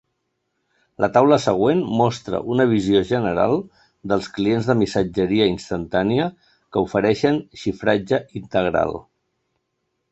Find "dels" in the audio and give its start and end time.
4.13-4.31